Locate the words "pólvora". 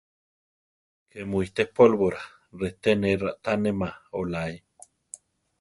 1.75-2.21